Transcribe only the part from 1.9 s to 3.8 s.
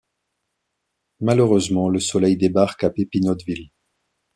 Soleil débarque à Pépinotville.